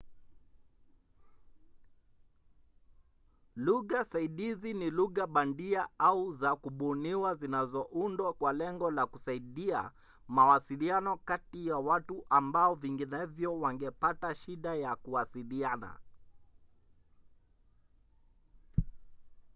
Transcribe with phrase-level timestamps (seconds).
[3.55, 9.91] lugha saidizi ni lugha bandia au za kubuniwa zinazoundwa kwa lengo la kusaidia
[10.27, 15.99] mawasiliano kati ya watu ambao vinginevyo wangepata shida ya kuwasiliana